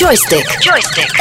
[0.00, 0.46] Joystick.
[0.66, 1.12] Joystick.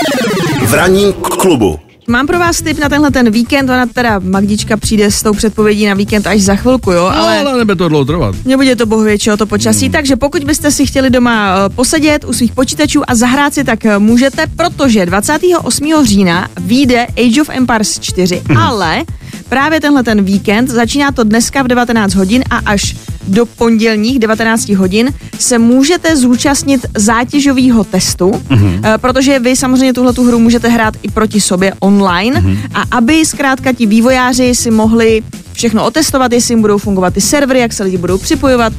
[0.67, 1.79] V ranním klubu.
[2.07, 5.85] Mám pro vás tip na tenhle ten víkend, ona teda Magdička přijde s tou předpovědí
[5.85, 7.39] na víkend až za chvilku, jo, No, ale...
[7.39, 8.35] ale nebude to dlouho trvat.
[8.45, 9.91] Nebude to bohu většího to počasí, hmm.
[9.91, 13.85] takže pokud byste si chtěli doma eh, posedět u svých počítačů a zahrát si, tak
[13.85, 16.05] eh, můžete, protože 28.
[16.05, 18.57] října vyjde Age of Empires 4, hmm.
[18.57, 19.03] ale
[19.49, 22.95] právě tenhle ten víkend, začíná to dneska v 19 hodin a až
[23.29, 28.97] do pondělních 19 hodin se můžete zúčastnit zátěžového testu, mm-hmm.
[28.97, 32.57] protože vy samozřejmě tuhle tu hru můžete hrát i proti sobě online mm-hmm.
[32.73, 37.59] a aby zkrátka ti vývojáři si mohli všechno otestovat, jestli jim budou fungovat ty servery,
[37.59, 38.73] jak se lidi budou připojovat,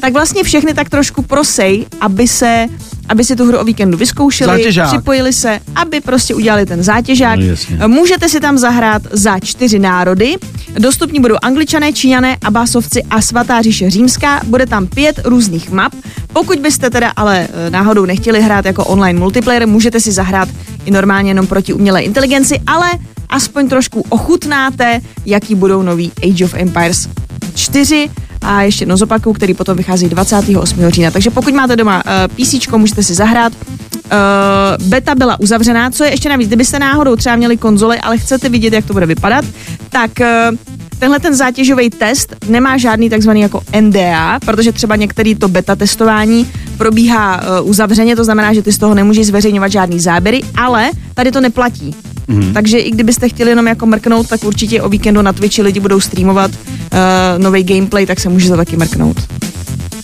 [0.00, 2.66] tak vlastně všechny tak trošku prosej, aby se
[3.08, 4.86] aby si tu hru o víkendu vyzkoušeli, Zátěžák.
[4.88, 7.38] připojili se, aby prostě udělali ten zátěžák.
[7.38, 7.78] No, jasně.
[7.86, 10.36] Můžete si tam zahrát za čtyři národy.
[10.78, 14.40] Dostupní budou angličané, číňané, abásovci a svatá říše římská.
[14.46, 15.92] Bude tam pět různých map.
[16.32, 20.48] Pokud byste teda ale e, náhodou nechtěli hrát jako online multiplayer, můžete si zahrát
[20.84, 22.90] i normálně jenom proti umělé inteligenci, ale
[23.28, 27.08] aspoň trošku ochutnáte, jaký budou nový Age of Empires
[27.54, 28.10] 4
[28.42, 30.88] a ještě jedno zopakuju, který potom vychází 28.
[30.88, 31.10] října.
[31.10, 33.52] Takže pokud máte doma uh, PC, můžete si zahrát.
[33.52, 38.48] Uh, beta byla uzavřená, co je ještě navíc, kdybyste náhodou třeba měli konzole, ale chcete
[38.48, 39.44] vidět, jak to bude vypadat,
[39.90, 40.56] tak uh,
[40.98, 46.50] tenhle ten zátěžový test nemá žádný takzvaný jako NDA, protože třeba některý to beta testování
[46.78, 51.32] probíhá uh, uzavřeně, to znamená, že ty z toho nemůžeš zveřejňovat žádný záběry, ale tady
[51.32, 51.94] to neplatí.
[52.28, 52.52] Mm.
[52.52, 56.00] Takže i kdybyste chtěli jenom jako mrknout, tak určitě o víkendu na Twitchi lidi budou
[56.00, 56.50] streamovat
[56.92, 59.16] uh, nový gameplay, tak se můžete taky mrknout.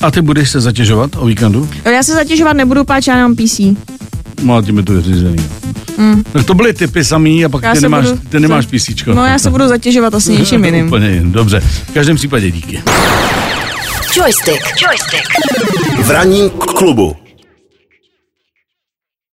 [0.00, 1.68] A ty budeš se zatěžovat o víkendu?
[1.86, 3.60] Jo, Já se zatěžovat nebudu, páč, já mám PC.
[4.42, 5.36] No a tím je to vyřízený.
[5.98, 6.24] Mm.
[6.32, 9.14] Tak to byly typy samý a pak Já ty nemáš, budu- ty nemáš písíčko.
[9.14, 10.86] No já se budu zatěžovat asi něčím jiným.
[10.86, 11.32] Úplně jiný.
[11.32, 11.60] Dobře.
[11.60, 12.82] V každém případě díky.
[14.16, 14.62] Joystick.
[14.82, 15.28] Joystick.
[16.04, 17.16] V ranním klubu.